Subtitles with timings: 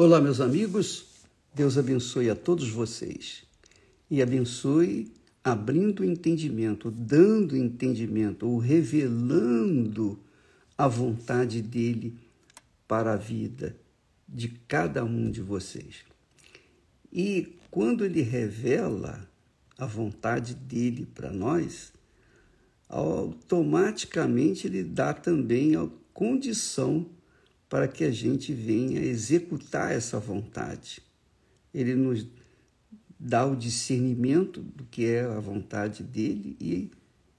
[0.00, 1.06] Olá, meus amigos.
[1.52, 3.42] Deus abençoe a todos vocês
[4.08, 10.16] e abençoe abrindo o entendimento, dando entendimento ou revelando
[10.78, 12.16] a vontade dele
[12.86, 13.76] para a vida
[14.28, 16.04] de cada um de vocês.
[17.12, 19.28] E quando ele revela
[19.76, 21.92] a vontade dele para nós,
[22.88, 27.04] automaticamente ele dá também a condição
[27.68, 31.02] para que a gente venha executar essa vontade.
[31.72, 32.26] Ele nos
[33.18, 36.90] dá o discernimento do que é a vontade dele e,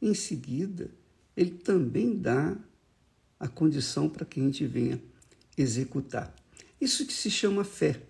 [0.00, 0.90] em seguida,
[1.36, 2.56] ele também dá
[3.40, 5.02] a condição para que a gente venha
[5.56, 6.32] executar.
[6.80, 8.00] Isso que se chama fé,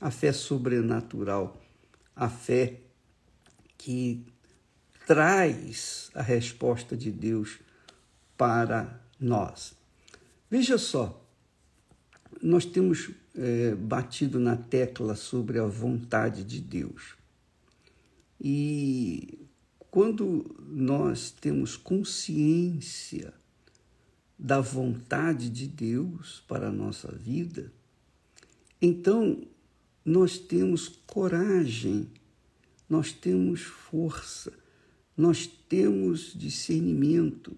[0.00, 1.62] a fé sobrenatural,
[2.14, 2.80] a fé
[3.78, 4.26] que
[5.06, 7.58] traz a resposta de Deus
[8.36, 9.74] para nós.
[10.50, 11.25] Veja só,
[12.46, 17.16] nós temos é, batido na tecla sobre a vontade de Deus.
[18.40, 19.36] E
[19.90, 23.34] quando nós temos consciência
[24.38, 27.72] da vontade de Deus para a nossa vida,
[28.80, 29.42] então
[30.04, 32.08] nós temos coragem,
[32.88, 34.52] nós temos força,
[35.16, 37.56] nós temos discernimento,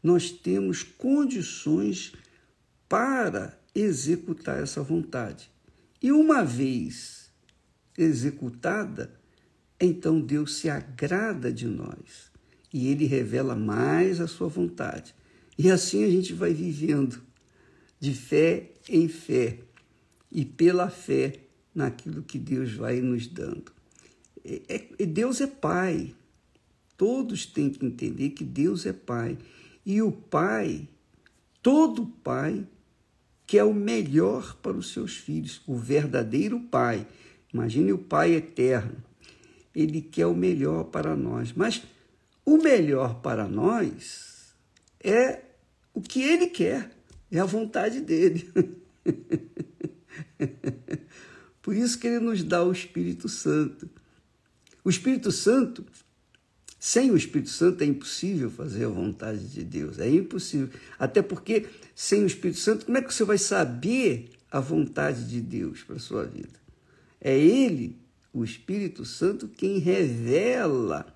[0.00, 2.12] nós temos condições
[2.88, 5.50] para executar essa vontade.
[6.02, 7.30] E uma vez
[7.96, 9.18] executada,
[9.80, 12.30] então Deus se agrada de nós
[12.72, 15.14] e ele revela mais a sua vontade.
[15.58, 17.20] E assim a gente vai vivendo
[17.98, 19.58] de fé em fé
[20.30, 21.40] e pela fé
[21.74, 23.72] naquilo que Deus vai nos dando.
[24.44, 26.14] É, é, Deus é Pai.
[26.96, 29.36] Todos têm que entender que Deus é Pai.
[29.84, 30.88] E o Pai,
[31.62, 32.66] todo Pai,
[33.50, 37.04] quer o melhor para os seus filhos, o verdadeiro Pai.
[37.52, 39.02] Imagine o Pai eterno.
[39.74, 41.52] Ele quer o melhor para nós.
[41.52, 41.82] Mas
[42.46, 44.54] o melhor para nós
[45.02, 45.40] é
[45.92, 46.92] o que ele quer,
[47.28, 48.48] é a vontade dele.
[51.60, 53.90] Por isso que ele nos dá o Espírito Santo.
[54.84, 55.84] O Espírito Santo
[56.80, 60.70] sem o Espírito Santo é impossível fazer a vontade de Deus, é impossível.
[60.98, 65.42] Até porque sem o Espírito Santo, como é que você vai saber a vontade de
[65.42, 66.58] Deus para a sua vida?
[67.20, 67.98] É Ele,
[68.32, 71.14] o Espírito Santo, quem revela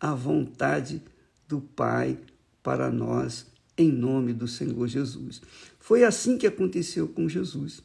[0.00, 1.00] a vontade
[1.46, 2.18] do Pai
[2.60, 3.46] para nós,
[3.78, 5.40] em nome do Senhor Jesus.
[5.78, 7.84] Foi assim que aconteceu com Jesus.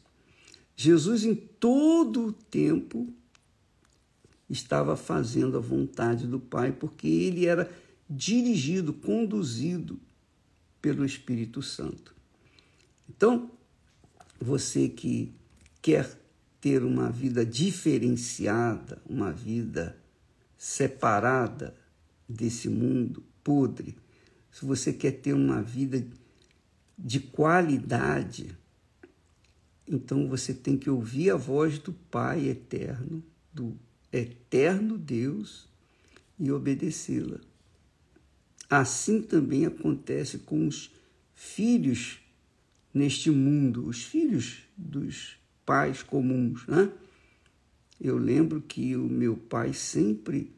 [0.74, 3.06] Jesus, em todo o tempo,
[4.50, 7.70] estava fazendo a vontade do Pai, porque ele era
[8.08, 9.98] dirigido, conduzido
[10.82, 12.14] pelo Espírito Santo.
[13.08, 13.50] Então,
[14.40, 15.32] você que
[15.80, 16.18] quer
[16.60, 19.96] ter uma vida diferenciada, uma vida
[20.58, 21.74] separada
[22.28, 23.96] desse mundo podre,
[24.50, 26.04] se você quer ter uma vida
[26.98, 28.56] de qualidade,
[29.86, 33.22] então você tem que ouvir a voz do Pai eterno,
[33.52, 33.76] do
[34.12, 35.68] eterno Deus
[36.38, 37.40] e obedecê-la.
[38.68, 40.92] Assim também acontece com os
[41.34, 42.20] filhos
[42.94, 46.66] neste mundo, os filhos dos pais comuns.
[46.66, 46.90] Né?
[48.00, 50.52] Eu lembro que o meu pai sempre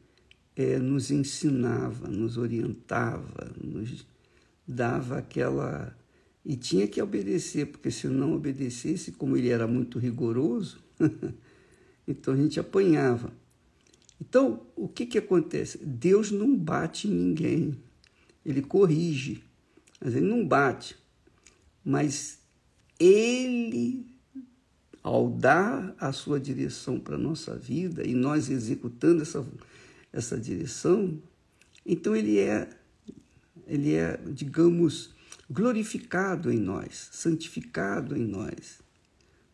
[0.55, 4.05] é, nos ensinava, nos orientava, nos
[4.67, 5.95] dava aquela.
[6.45, 10.77] E tinha que obedecer, porque se não obedecesse, como ele era muito rigoroso,
[12.07, 13.31] então a gente apanhava.
[14.25, 15.77] Então, o que, que acontece?
[15.79, 17.77] Deus não bate em ninguém.
[18.45, 19.43] Ele corrige,
[19.99, 20.95] mas ele não bate.
[21.83, 22.39] Mas
[22.97, 24.05] ele,
[25.03, 29.45] ao dar a sua direção para a nossa vida e nós executando essa,
[30.13, 31.21] essa direção,
[31.85, 32.69] então ele é,
[33.67, 35.09] ele é, digamos,
[35.49, 38.79] glorificado em nós, santificado em nós.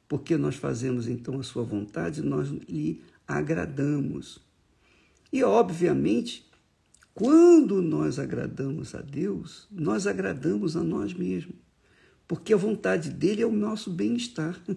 [0.08, 4.48] Porque nós fazemos então a sua vontade, nós lhe agradamos.
[5.32, 6.50] E, obviamente,
[7.14, 11.58] quando nós agradamos a Deus, nós agradamos a nós mesmos,
[12.28, 14.58] porque a vontade dele é o nosso bem-estar.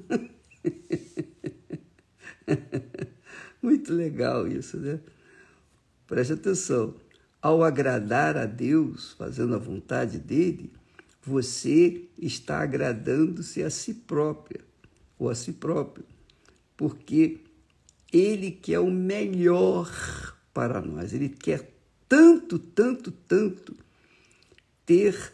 [3.62, 4.98] Muito legal isso, né?
[6.06, 6.96] Preste atenção.
[7.40, 10.72] Ao agradar a Deus, fazendo a vontade dele,
[11.22, 14.60] você está agradando-se a si própria
[15.16, 16.04] ou a si próprio,
[16.76, 17.40] porque
[18.12, 21.12] ele quer o melhor para nós.
[21.12, 21.72] Ele quer
[22.08, 23.76] tanto, tanto, tanto
[24.84, 25.32] ter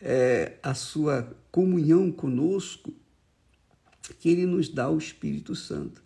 [0.00, 2.92] é, a sua comunhão conosco
[4.20, 6.02] que ele nos dá o Espírito Santo.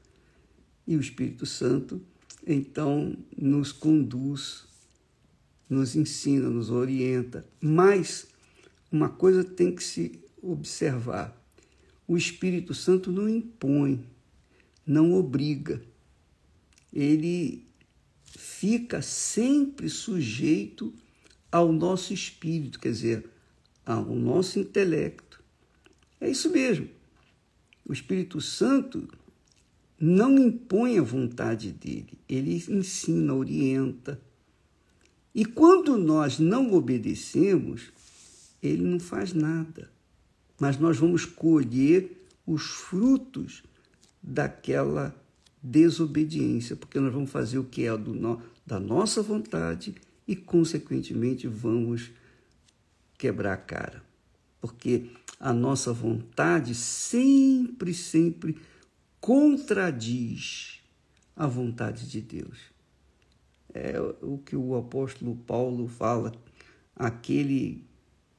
[0.87, 2.01] E o Espírito Santo,
[2.47, 4.65] então, nos conduz,
[5.69, 7.47] nos ensina, nos orienta.
[7.61, 8.29] Mas
[8.91, 11.37] uma coisa tem que se observar:
[12.09, 14.05] o Espírito Santo não impõe,
[14.87, 15.83] não obriga.
[16.93, 17.70] Ele
[18.39, 20.93] fica sempre sujeito
[21.51, 23.31] ao nosso espírito, quer dizer,
[23.85, 25.43] ao nosso intelecto.
[26.21, 26.89] É isso mesmo.
[27.85, 29.09] O Espírito Santo
[29.99, 34.21] não impõe a vontade dele, ele ensina, orienta.
[35.35, 37.91] E quando nós não obedecemos,
[38.63, 39.91] ele não faz nada.
[40.59, 43.63] Mas nós vamos colher os frutos
[44.23, 45.15] daquela
[45.63, 49.95] desobediência, porque nós vamos fazer o que é do da nossa vontade
[50.27, 52.11] e, consequentemente, vamos
[53.19, 54.03] quebrar a cara.
[54.61, 58.57] Porque a nossa vontade sempre, sempre
[59.21, 60.81] contradiz
[61.35, 62.59] a vontade de Deus.
[63.73, 66.33] É o que o apóstolo Paulo fala,
[66.95, 67.85] aquele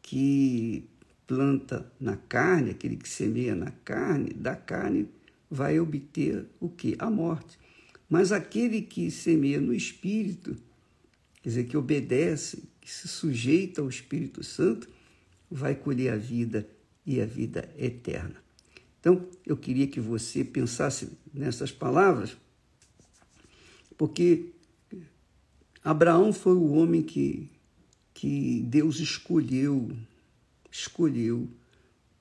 [0.01, 0.88] que
[1.25, 5.07] planta na carne, aquele que semeia na carne, da carne
[5.51, 6.95] vai obter o que?
[6.98, 7.59] A morte.
[8.09, 10.56] Mas aquele que semeia no Espírito,
[11.42, 14.89] quer dizer, que obedece, que se sujeita ao Espírito Santo,
[15.50, 16.65] vai colher a vida
[17.06, 18.42] e a vida eterna.
[19.01, 22.38] Então, eu queria que você pensasse nessas palavras,
[23.97, 24.51] porque
[25.83, 27.50] Abraão foi o homem que,
[28.13, 29.92] que Deus escolheu,
[30.71, 31.50] escolheu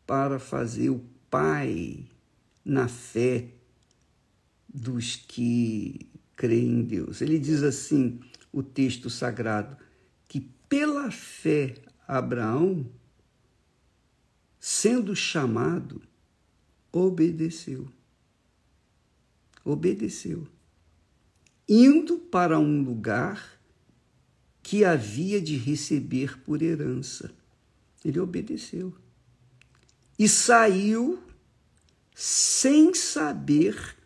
[0.07, 2.05] para fazer o pai
[2.71, 3.49] na fé
[4.73, 7.21] dos que creem em Deus.
[7.21, 8.21] Ele diz assim,
[8.53, 9.77] o texto sagrado,
[10.29, 12.89] que pela fé Abraão,
[14.61, 16.01] sendo chamado,
[16.93, 17.89] obedeceu.
[19.65, 20.47] Obedeceu.
[21.69, 23.61] Indo para um lugar
[24.63, 27.35] que havia de receber por herança.
[28.05, 28.95] Ele obedeceu.
[30.17, 31.30] E saiu
[32.23, 33.97] sem saber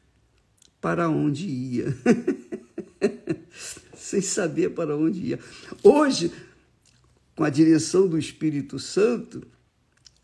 [0.81, 1.87] para onde ia.
[3.97, 5.41] sem saber para onde ia.
[5.83, 6.31] Hoje,
[7.35, 9.45] com a direção do Espírito Santo,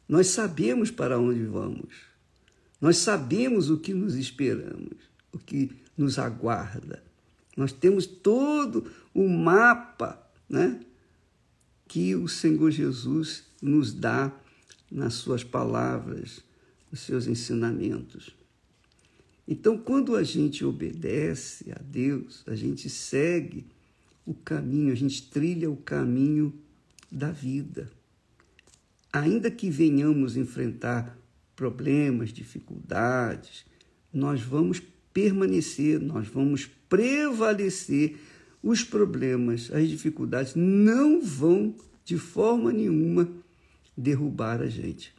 [0.09, 1.93] nós sabemos para onde vamos.
[2.81, 7.03] Nós sabemos o que nos esperamos, o que nos aguarda.
[7.57, 10.79] Nós temos todo o mapa né,
[11.89, 14.33] que o Senhor Jesus nos dá
[14.89, 16.45] nas suas palavras,
[16.93, 18.35] os seus ensinamentos.
[19.47, 23.67] Então, quando a gente obedece a Deus, a gente segue
[24.25, 26.53] o caminho, a gente trilha o caminho
[27.11, 27.91] da vida.
[29.13, 31.19] Ainda que venhamos enfrentar
[31.57, 33.65] problemas, dificuldades,
[34.13, 34.81] nós vamos
[35.13, 38.17] permanecer, nós vamos prevalecer.
[38.63, 43.29] Os problemas, as dificuldades não vão de forma nenhuma
[43.97, 45.15] derrubar a gente.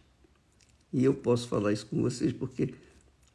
[0.94, 2.74] E eu posso falar isso com vocês porque,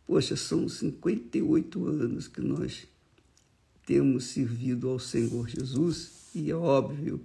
[0.06, 2.86] poxa, são 58 anos que nós
[3.86, 7.20] temos servido ao Senhor Jesus e é óbvio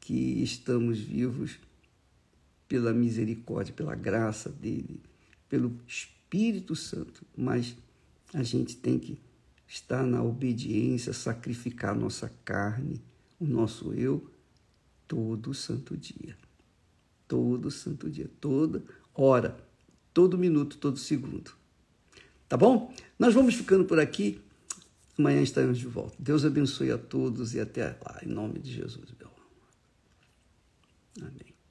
[0.00, 1.58] que estamos vivos
[2.66, 5.00] pela misericórdia, pela graça dele,
[5.48, 7.76] pelo Espírito Santo, mas
[8.32, 9.18] a gente tem que
[9.66, 13.00] estar na obediência, sacrificar nossa carne,
[13.38, 14.30] o nosso eu,
[15.06, 16.36] todo santo dia.
[17.26, 18.82] Todo santo dia, toda
[19.14, 19.56] hora,
[20.12, 21.52] todo minuto, todo segundo.
[22.48, 22.94] Tá bom?
[23.18, 24.40] Nós vamos ficando por aqui.
[25.18, 26.16] Amanhã estaremos de volta.
[26.18, 29.30] Deus abençoe a todos e até lá, em nome de Jesus, meu.
[31.20, 31.53] Amém.